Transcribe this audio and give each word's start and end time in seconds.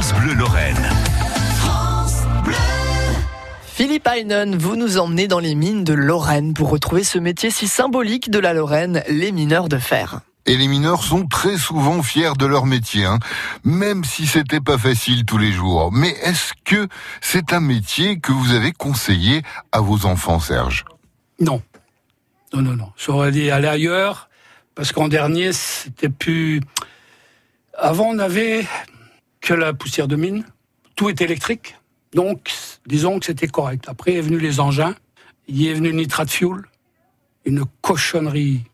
France 0.00 0.14
Bleu 0.22 0.32
Lorraine. 0.32 0.90
Philippe 3.66 4.06
Heinen, 4.06 4.56
vous 4.56 4.74
nous 4.74 4.96
emmenez 4.96 5.28
dans 5.28 5.40
les 5.40 5.54
mines 5.54 5.84
de 5.84 5.92
Lorraine 5.92 6.54
pour 6.54 6.70
retrouver 6.70 7.04
ce 7.04 7.18
métier 7.18 7.50
si 7.50 7.68
symbolique 7.68 8.30
de 8.30 8.38
la 8.38 8.54
Lorraine, 8.54 9.02
les 9.10 9.30
mineurs 9.30 9.68
de 9.68 9.76
fer. 9.76 10.20
Et 10.46 10.56
les 10.56 10.68
mineurs 10.68 11.02
sont 11.02 11.26
très 11.26 11.58
souvent 11.58 12.02
fiers 12.02 12.32
de 12.38 12.46
leur 12.46 12.64
métier, 12.64 13.04
hein. 13.04 13.18
même 13.62 14.02
si 14.04 14.26
c'était 14.26 14.60
pas 14.60 14.78
facile 14.78 15.26
tous 15.26 15.36
les 15.36 15.52
jours. 15.52 15.92
Mais 15.92 16.16
est-ce 16.22 16.54
que 16.64 16.88
c'est 17.20 17.52
un 17.52 17.60
métier 17.60 18.20
que 18.20 18.32
vous 18.32 18.54
avez 18.54 18.72
conseillé 18.72 19.42
à 19.70 19.80
vos 19.80 20.06
enfants, 20.06 20.40
Serge? 20.40 20.86
Non. 21.40 21.60
Non, 22.54 22.62
non, 22.62 22.74
non. 22.74 22.90
J'aurais 22.96 23.32
dit 23.32 23.50
aller 23.50 23.68
ailleurs, 23.68 24.30
parce 24.74 24.92
qu'en 24.92 25.08
dernier, 25.08 25.52
c'était 25.52 26.08
plus... 26.08 26.62
Avant, 27.76 28.06
on 28.06 28.14
n'avait 28.14 28.66
que 29.40 29.54
la 29.54 29.72
poussière 29.72 30.08
de 30.08 30.16
mine. 30.16 30.44
Tout 30.96 31.08
était 31.08 31.24
électrique. 31.24 31.76
Donc, 32.12 32.52
disons 32.86 33.18
que 33.18 33.26
c'était 33.26 33.48
correct. 33.48 33.84
Après, 33.88 34.14
est 34.14 34.20
venu 34.20 34.38
les 34.38 34.60
engins. 34.60 34.94
Il 35.48 35.66
est 35.66 35.74
venu 35.74 35.90
le 35.90 35.96
nitrate 35.96 36.30
fuel. 36.30 36.62
Une 37.44 37.64
cochonnerie 37.80 38.64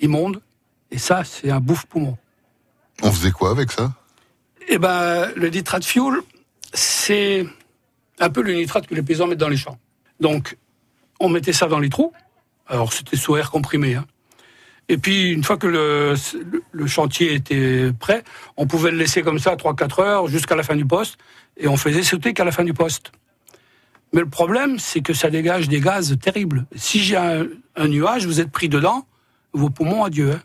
immonde. 0.00 0.42
Et 0.90 0.98
ça, 0.98 1.24
c'est 1.24 1.50
un 1.50 1.60
bouffe-poumon. 1.60 2.16
On 3.02 3.10
faisait 3.10 3.30
quoi 3.30 3.50
avec 3.50 3.72
ça? 3.72 3.92
Eh 4.68 4.78
ben, 4.78 5.30
le 5.36 5.48
nitrate 5.48 5.84
fuel, 5.84 6.20
c'est 6.72 7.46
un 8.18 8.30
peu 8.30 8.42
le 8.42 8.54
nitrate 8.54 8.86
que 8.86 8.94
les 8.94 9.02
paysans 9.02 9.26
mettent 9.26 9.38
dans 9.38 9.48
les 9.48 9.56
champs. 9.56 9.78
Donc, 10.20 10.56
on 11.20 11.28
mettait 11.28 11.52
ça 11.52 11.66
dans 11.66 11.78
les 11.78 11.88
trous. 11.88 12.12
Alors, 12.66 12.92
c'était 12.92 13.16
sous 13.16 13.36
air 13.36 13.50
comprimé. 13.50 13.94
Hein. 13.94 14.06
Et 14.88 14.98
puis, 14.98 15.32
une 15.32 15.42
fois 15.42 15.56
que 15.56 15.66
le, 15.66 16.14
le, 16.70 16.86
chantier 16.86 17.34
était 17.34 17.90
prêt, 17.98 18.22
on 18.56 18.66
pouvait 18.66 18.92
le 18.92 18.98
laisser 18.98 19.22
comme 19.22 19.40
ça 19.40 19.56
3-4 19.56 20.02
heures 20.02 20.26
jusqu'à 20.28 20.54
la 20.54 20.62
fin 20.62 20.76
du 20.76 20.86
poste, 20.86 21.16
et 21.56 21.66
on 21.66 21.76
faisait 21.76 22.02
sauter 22.02 22.34
qu'à 22.34 22.44
la 22.44 22.52
fin 22.52 22.62
du 22.62 22.72
poste. 22.72 23.10
Mais 24.12 24.20
le 24.20 24.28
problème, 24.28 24.78
c'est 24.78 25.00
que 25.00 25.12
ça 25.12 25.28
dégage 25.28 25.68
des 25.68 25.80
gaz 25.80 26.16
terribles. 26.20 26.66
Si 26.76 27.00
j'ai 27.00 27.16
un, 27.16 27.88
nuage, 27.88 28.26
vous 28.26 28.40
êtes 28.40 28.52
pris 28.52 28.68
dedans, 28.68 29.06
vos 29.52 29.70
poumons, 29.70 30.04
adieu. 30.04 30.32
Hein. 30.32 30.40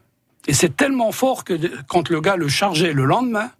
Et 0.47 0.53
c'est 0.53 0.75
tellement 0.75 1.11
fort 1.11 1.43
que 1.43 1.53
quand 1.87 2.09
le 2.09 2.19
gars 2.19 2.35
le 2.35 2.47
chargeait 2.47 2.93
le 2.93 3.05
lendemain, 3.05 3.51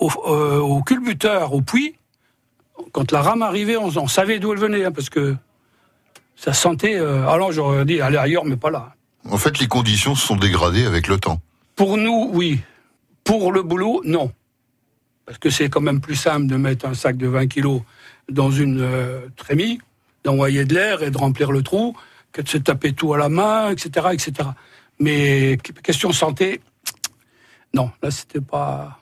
au, 0.00 0.10
euh, 0.26 0.58
au 0.58 0.82
culbuteur, 0.82 1.54
au 1.54 1.62
puits, 1.62 1.94
quand 2.92 3.12
la 3.12 3.22
rame 3.22 3.42
arrivait, 3.42 3.76
on, 3.76 3.96
on 3.96 4.08
savait 4.08 4.40
d'où 4.40 4.52
elle 4.52 4.58
venait, 4.58 4.84
hein, 4.84 4.92
parce 4.92 5.08
que 5.08 5.36
ça 6.34 6.52
sentait... 6.52 6.96
Euh, 6.96 7.26
alors 7.28 7.52
j'aurais 7.52 7.84
dit, 7.84 8.00
aller 8.00 8.18
ailleurs, 8.18 8.44
mais 8.44 8.56
pas 8.56 8.70
là. 8.70 8.95
En 9.30 9.38
fait, 9.38 9.58
les 9.58 9.66
conditions 9.66 10.14
se 10.14 10.26
sont 10.26 10.36
dégradées 10.36 10.84
avec 10.84 11.08
le 11.08 11.18
temps. 11.18 11.40
Pour 11.74 11.96
nous, 11.96 12.30
oui. 12.32 12.60
Pour 13.24 13.52
le 13.52 13.62
boulot, 13.62 14.02
non. 14.04 14.32
Parce 15.26 15.38
que 15.38 15.50
c'est 15.50 15.68
quand 15.68 15.80
même 15.80 16.00
plus 16.00 16.14
simple 16.14 16.46
de 16.46 16.56
mettre 16.56 16.86
un 16.86 16.94
sac 16.94 17.16
de 17.16 17.26
20 17.26 17.48
kilos 17.48 17.82
dans 18.30 18.50
une 18.50 18.80
euh, 18.80 19.26
trémie, 19.36 19.80
d'envoyer 20.24 20.64
de 20.64 20.74
l'air 20.74 21.02
et 21.02 21.10
de 21.10 21.18
remplir 21.18 21.50
le 21.50 21.62
trou, 21.62 21.96
que 22.32 22.42
de 22.42 22.48
se 22.48 22.58
taper 22.58 22.92
tout 22.92 23.14
à 23.14 23.18
la 23.18 23.28
main, 23.28 23.70
etc., 23.70 24.08
etc. 24.12 24.48
Mais 25.00 25.58
question 25.82 26.12
santé, 26.12 26.60
non, 27.74 27.90
là 28.02 28.10
c'était 28.10 28.40
pas, 28.40 29.00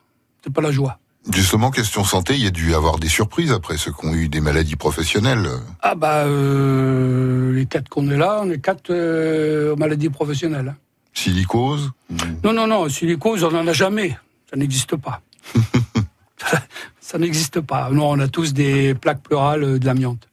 pas 0.52 0.62
la 0.62 0.72
joie. 0.72 0.98
Justement, 1.32 1.70
question 1.70 2.04
santé, 2.04 2.34
il 2.34 2.44
y 2.44 2.46
a 2.46 2.50
dû 2.50 2.74
avoir 2.74 2.98
des 2.98 3.08
surprises 3.08 3.50
après 3.50 3.78
ceux 3.78 3.92
qui 3.92 4.06
ont 4.06 4.12
eu 4.12 4.28
des 4.28 4.40
maladies 4.40 4.76
professionnelles. 4.76 5.48
Ah 5.80 5.94
bah 5.94 6.24
euh, 6.24 7.43
quatre 7.74 7.88
qu'on 7.88 8.08
est 8.08 8.16
là, 8.16 8.40
on 8.40 8.50
est 8.50 8.60
quatre 8.60 8.90
euh, 8.90 9.74
maladies 9.74 10.08
professionnelles. 10.08 10.68
Hein. 10.68 10.76
Silicose 11.12 11.90
Non, 12.44 12.52
non, 12.52 12.68
non, 12.68 12.88
silicose, 12.88 13.42
on 13.42 13.50
n'en 13.50 13.66
a 13.66 13.72
jamais. 13.72 14.16
Ça 14.48 14.56
n'existe 14.56 14.94
pas. 14.94 15.22
ça, 16.36 16.62
ça 17.00 17.18
n'existe 17.18 17.60
pas. 17.60 17.90
Non, 17.90 18.10
on 18.10 18.20
a 18.20 18.28
tous 18.28 18.54
des 18.54 18.94
plaques 18.94 19.22
pleurales 19.22 19.80
de 19.80 19.86
l'amiante. 19.86 20.28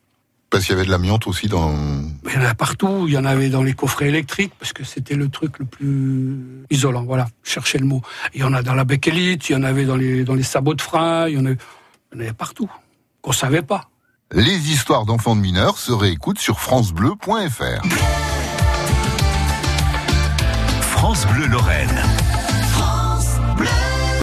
Parce 0.52 0.66
qu'il 0.66 0.76
y 0.76 0.78
avait 0.78 0.86
de 0.86 0.92
l'amiante 0.92 1.26
aussi 1.26 1.48
dans... 1.48 1.74
Il 2.26 2.34
y 2.34 2.38
en 2.38 2.44
a 2.44 2.54
partout. 2.54 3.06
Il 3.08 3.14
y 3.14 3.18
en 3.18 3.26
avait 3.26 3.50
dans 3.50 3.64
les 3.64 3.74
coffrets 3.74 4.10
électriques, 4.10 4.54
parce 4.60 4.74
que 4.74 4.84
c'était 4.84 5.16
le 5.16 5.30
truc 5.30 5.58
le 5.58 5.66
plus 5.66 6.38
isolant. 6.70 7.04
Voilà, 7.06 7.28
cherchez 7.42 7.80
le 7.80 7.86
mot. 7.86 8.04
Il 8.36 8.42
y 8.42 8.44
en 8.44 8.54
a 8.54 8.62
dans 8.62 8.76
la 8.76 8.84
béquelite, 8.84 9.50
il 9.50 9.54
y 9.54 9.56
en 9.56 9.64
avait 9.64 9.86
dans 9.86 9.96
les, 9.96 10.24
dans 10.24 10.36
les 10.36 10.44
sabots 10.44 10.76
de 10.76 10.82
frein, 10.82 11.28
il 11.28 11.36
y 11.36 11.38
en 11.40 11.46
avait, 11.48 11.58
il 12.12 12.18
y 12.18 12.22
en 12.22 12.24
avait 12.26 12.34
partout, 12.34 12.70
qu'on 13.24 13.32
savait 13.32 13.64
pas. 13.64 13.91
Les 14.34 14.72
histoires 14.72 15.06
d'enfants 15.06 15.36
de 15.36 15.42
mineurs 15.42 15.78
se 15.78 15.92
réécoutent 15.92 16.40
sur 16.40 16.62
francebleu.fr. 16.62 17.86
France 20.80 21.28
Bleu 21.28 21.48
Lorraine. 21.48 22.02